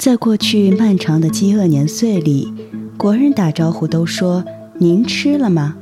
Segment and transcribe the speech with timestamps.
[0.00, 2.54] 在过去漫长的饥饿年岁里，
[2.96, 4.42] 国人打招呼都说
[4.80, 5.76] “您吃了吗？”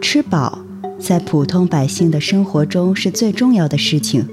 [0.00, 0.60] 吃饱，
[0.98, 4.26] 在普通百姓的生活中是最重要的事情，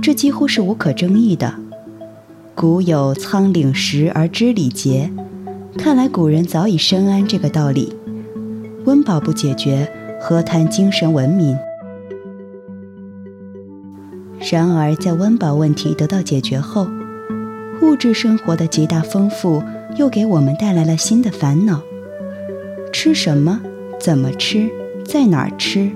[0.00, 1.56] 这几乎是无可争议的。
[2.54, 5.12] 古有“仓廪实而知礼节”，
[5.76, 7.94] 看来古人早已深谙这个道理。
[8.86, 11.54] 温饱不解决，何谈精神文明？
[14.50, 16.86] 然而，在温饱问题得到解决后，
[17.82, 19.60] 物质生活的极大丰富
[19.96, 21.82] 又给我们带来了新的烦恼：
[22.92, 23.60] 吃什么？
[24.00, 24.70] 怎么吃？
[25.04, 25.90] 在哪儿吃？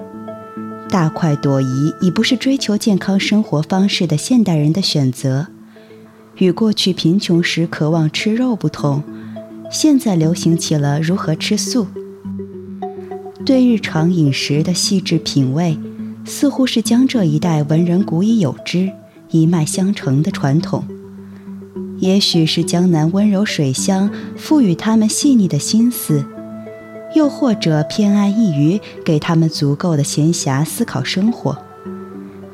[0.90, 5.46] 大快朵颐已不是追求健康生活方式的现代人的选择。
[6.38, 9.02] 与过去贫穷时渴望吃肉不同，
[9.70, 11.86] 现在流行起了如何吃素。
[13.44, 15.78] 对日常饮食的细致品味。
[16.28, 18.90] 似乎是江浙一带文人古已有之、
[19.30, 20.82] 一脉相承的传统，
[21.98, 26.24] 也许是江南温柔水乡赋予他们细腻的心思，
[27.14, 31.56] 又或者偏安一隅，给他们足够的闲暇思考生活。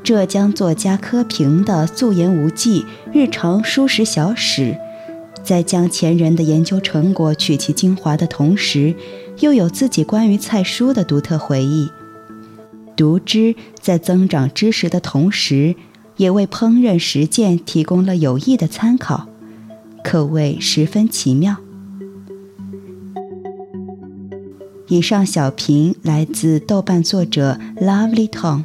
[0.04, 4.76] 浙江作家柯平的素颜无忌日常书食小史，
[5.42, 8.94] 在将前人的研究成果取其精华的同时，
[9.40, 11.88] 又有自己关于菜蔬的独特回忆。
[12.96, 15.74] 读之在增长知识的同时，
[16.16, 19.28] 也为烹饪实践提供了有益的参考，
[20.02, 21.56] 可谓十分奇妙。
[24.88, 28.64] 以上小评来自豆瓣作者 Lovely Tom。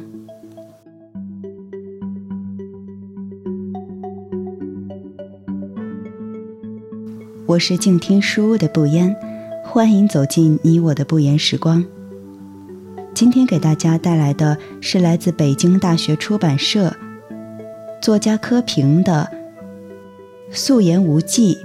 [7.46, 9.16] 我是静听书屋的不言，
[9.64, 11.82] 欢迎走进你我的不言时光。
[13.14, 16.94] 今天给大家带来的是来自北京大学出版社
[18.02, 19.26] 作家柯平的
[20.50, 21.58] 《素颜无忌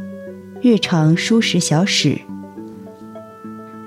[0.61, 2.09] 日常书食小史》。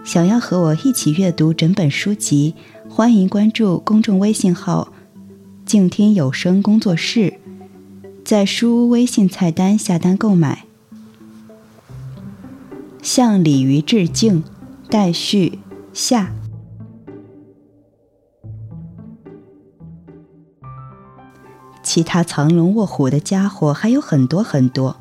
[0.05, 2.55] 想要和我一起阅读整本书籍，
[2.89, 4.93] 欢迎关注公众微信号
[5.67, 7.35] “静听有声工作室”，
[8.25, 10.65] 在书屋微信菜单下单购买。
[13.03, 14.43] 向鲤鱼致敬，
[14.89, 15.59] 待续
[15.93, 16.33] 下。
[21.97, 24.95] 其他藏龙卧虎的家伙还有很多很多，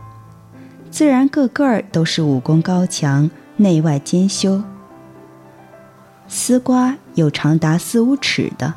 [0.89, 4.63] 自然个个都是武功高强、内外兼修。
[6.29, 8.75] 丝瓜有长达四五尺的，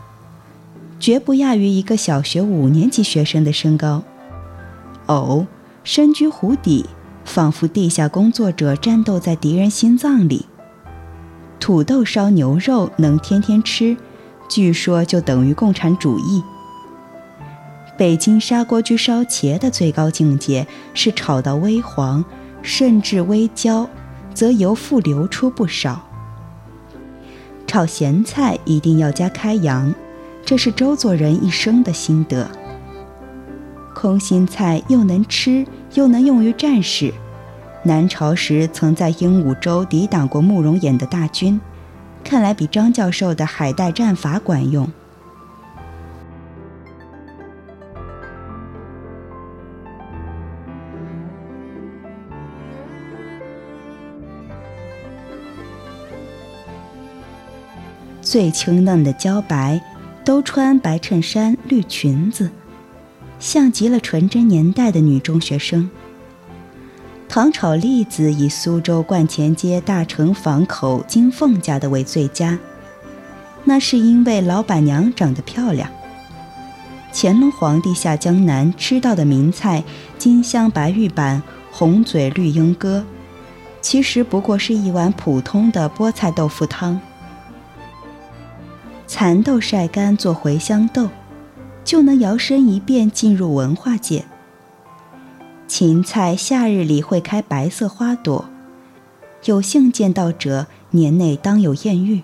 [0.99, 4.03] 绝不亚于一个小学五年级学生的身高。
[5.07, 5.47] 藕
[5.85, 6.87] 身居湖底，
[7.25, 10.47] 仿佛地下工作者战斗在敌人心脏里。
[11.61, 13.97] 土豆烧牛肉能天天吃，
[14.49, 16.43] 据说就等于共产主义。
[17.99, 20.65] 北京砂锅居烧茄的最高境界
[20.95, 22.25] 是炒到微黄，
[22.63, 23.91] 甚至微焦，
[24.33, 26.09] 则油复流出不少。
[27.67, 29.93] 炒咸菜一定要加开阳，
[30.45, 32.49] 这是周作人一生的心得。
[33.97, 37.13] 空心菜又能吃又能用于战事，
[37.83, 41.61] 南朝时曾在鹦鹉洲抵挡过慕容衍的大军，
[42.23, 44.89] 看来比张教授的海带战法管用。
[58.21, 59.81] 最清嫩的茭白，
[60.25, 62.51] 都穿白衬衫、绿裙子，
[63.39, 65.89] 像极了纯真年代的女中学生。
[67.29, 72.59] 糖炒栗子以苏州观前街大成坊口金凤家的为最佳，
[73.65, 75.91] 那是因为老板娘长得漂亮。
[77.13, 79.83] 乾隆皇帝下江南吃到的名菜
[80.19, 83.05] 金镶白玉板、红嘴绿鹦哥，
[83.81, 87.01] 其实不过是一碗普通的菠菜豆腐汤。
[89.09, 91.09] 蚕豆晒干做茴香豆，
[91.83, 94.27] 就能摇身一变进入文化界。
[95.67, 98.45] 芹菜夏日里会开白色花朵，
[99.47, 102.23] 有幸见到者年内当有艳遇。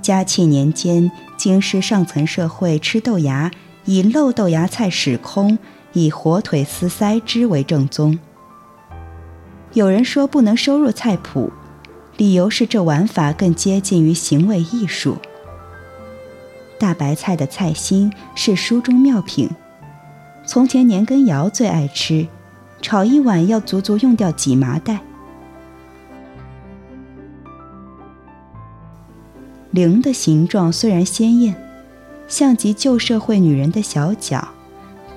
[0.00, 3.50] 嘉庆年间，京师上层社会吃豆芽，
[3.84, 5.56] 以漏豆芽菜始空，
[5.92, 8.18] 以火腿丝塞之为正宗。
[9.72, 11.52] 有人说不能收入菜谱，
[12.16, 15.16] 理由是这玩法更接近于行为艺术。
[16.78, 19.48] 大白菜的菜心是书中妙品，
[20.44, 22.26] 从前年羹尧最爱吃，
[22.82, 25.00] 炒一碗要足足用掉几麻袋。
[29.78, 31.54] 零的形状虽然鲜艳，
[32.26, 34.48] 像极旧社会女人的小脚，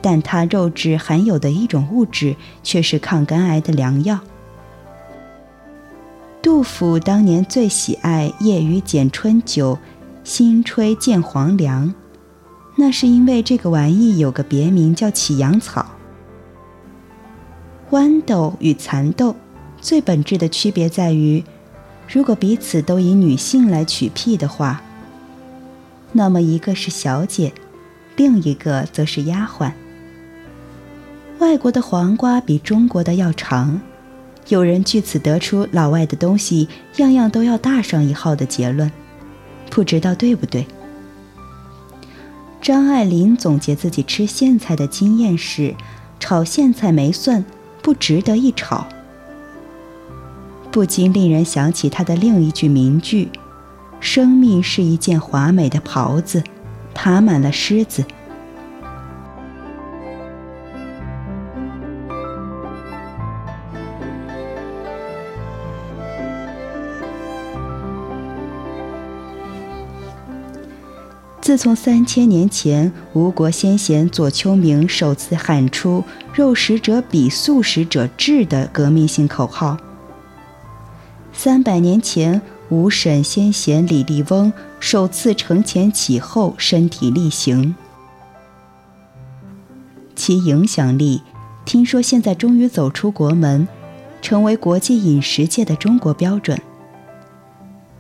[0.04, 4.20] 但它肉质含有的一种物质却是抗肝癌的良药。
[6.44, 9.80] 杜甫当年最喜爱“夜雨剪春酒，
[10.24, 11.92] 新炊见黄粱”，
[12.78, 15.84] 那是因为这个玩意有个别名叫起阳草。
[17.90, 19.36] 豌豆与蚕豆
[19.82, 21.44] 最本质的区别在于，
[22.12, 24.82] 如果彼此都以女性来取替的话，
[26.12, 27.54] 那么一个是小姐，
[28.18, 29.72] 另一个则是丫鬟。
[31.40, 33.80] 外国的黄瓜比中国的要长。
[34.50, 36.68] 有人据此得出老外的东西
[36.98, 38.92] 样样都要大上一号的结论，
[39.70, 40.66] 不知道对不对？
[42.62, 45.74] 张爱玲总结自己吃苋菜的经验是：
[46.20, 47.46] 炒苋菜没蒜，
[47.82, 48.86] 不值得一炒。
[50.72, 53.30] 不禁令人想起他的另一句名句
[54.00, 56.42] ：“生命是一件华美的袍子，
[56.94, 58.06] 爬满了虱子。”
[71.42, 76.02] 自从三千年前吴国先贤左丘明首次喊出
[76.34, 79.76] “肉食者鄙，素食者智”的革命性口号，
[81.34, 87.76] 三百年前吴沈先贤李笠翁首次承前启后身体力行，
[90.16, 91.22] 其影响力，
[91.66, 93.68] 听说现在终于走出国门，
[94.22, 96.60] 成为国际饮食界的中国标准。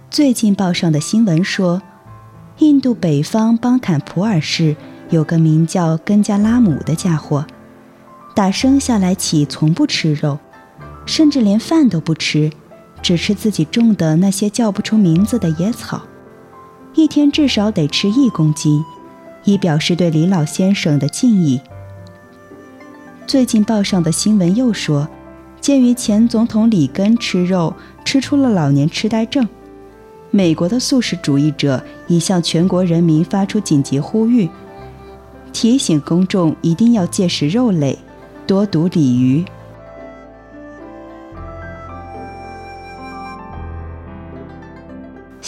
[0.10, 1.82] 最近报上的新闻说。
[2.58, 4.76] 印度北方邦坎普尔市
[5.10, 7.44] 有个名叫根加拉姆的家伙，
[8.36, 10.38] 打生下来起从不吃肉，
[11.08, 12.52] 甚至连饭都不吃，
[13.02, 16.02] 只吃自己种的那些叫不出名字的野草，
[16.94, 18.84] 一天至少得吃一公斤，
[19.44, 21.60] 以表示对李老先生的敬意。
[23.26, 25.08] 最近报上的新闻又说，
[25.60, 29.48] 鉴于前总统里根吃肉吃出了老年痴呆症。
[30.30, 34.50] 美国的素食主义者已向全国人民发出紧急呼吁，
[35.52, 37.98] 提醒公众一定要戒食肉类，
[38.48, 39.44] 多读鲤鱼。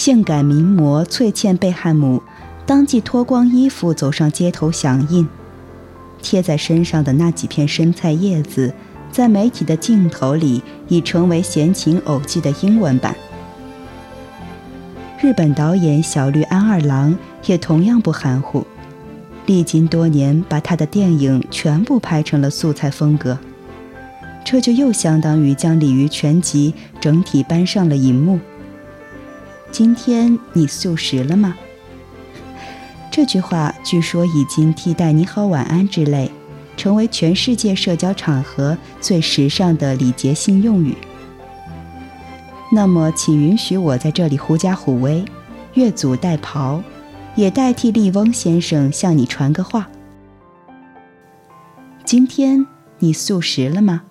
[0.03, 2.21] 性感名模翠茜·贝汉姆
[2.65, 5.25] 当即脱光衣服走上街头响应，
[6.21, 8.73] 贴在身上的那几片生菜叶子，
[9.13, 13.15] 在媒体的镜头里已成为闲情偶记的英文版。
[15.21, 18.67] 日本导演小绿安二郎也同样不含糊，
[19.45, 23.39] 历经多年，把他的电影全部拍成了素菜风格。
[24.43, 28.37] 这就又相当于将鲤鱼全集整体搬上了荧幕。
[29.73, 31.55] 今天你素食了吗？
[33.09, 36.29] 这句话据说已经替代“你好晚安”之类，
[36.77, 40.95] 成为全世界社交场合最时尚的礼节性用语。
[42.71, 45.25] 那么，请允许我在这里狐假虎威，
[45.73, 46.79] 越俎代庖，
[47.33, 49.89] 也代替笠翁先生向你传个话：
[52.05, 52.63] 今天
[52.99, 54.03] 你素食了吗？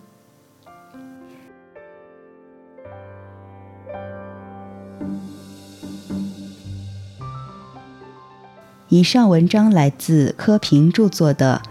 [8.92, 11.62] 以上文章来自柯平著作的《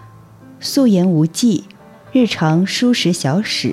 [0.58, 1.62] 素颜无忌：
[2.10, 3.68] 日常书食小史》。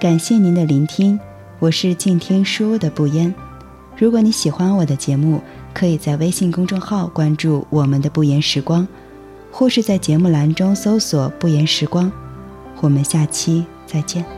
[0.00, 1.18] 感谢您的聆听，
[1.58, 3.34] 我是静听书屋的不言。
[3.96, 5.42] 如果你喜欢我的节目，
[5.74, 8.86] 可以在微信公众号关注我们的不言时光，
[9.50, 12.12] 或是在节目栏中搜索“不言时光”。
[12.80, 14.37] 我们下期再见。